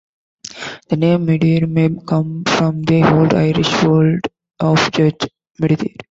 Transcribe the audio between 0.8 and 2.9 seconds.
The name Midir may come from